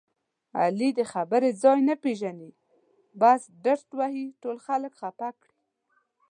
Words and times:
علي 0.59 0.89
د 0.99 1.01
خبرې 1.13 1.49
ځای 1.63 1.79
نه 1.89 1.95
پېژني 2.03 2.51
بس 3.21 3.41
ډرت 3.63 3.87
وهي 3.99 4.25
ټول 4.41 4.57
خلک 4.67 4.91
خپه 4.99 5.29
کړي. 5.39 5.55